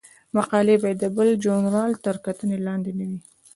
[0.35, 3.19] مقالې باید د بل ژورنال تر کتنې لاندې نه وي.